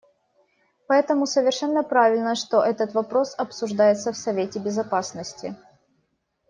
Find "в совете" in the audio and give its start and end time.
4.11-4.57